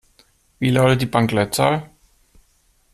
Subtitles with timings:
[0.57, 1.91] Wie lautet die Bankleitzahl?